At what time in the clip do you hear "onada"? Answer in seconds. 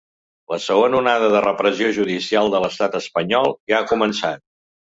0.99-1.27